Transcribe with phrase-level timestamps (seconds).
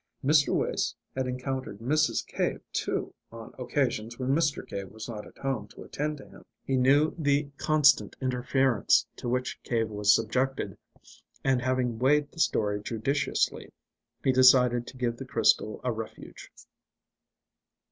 [0.25, 0.51] Mr.
[0.51, 2.25] Wace had encountered Mrs.
[2.25, 4.67] Cave, too, on occasions when Mr.
[4.67, 6.43] Cave was not at home to attend to him.
[6.65, 10.75] He knew the constant interference to which Cave was subjected,
[11.43, 13.71] and having weighed the story judicially,
[14.23, 16.51] he decided to give the crystal a refuge.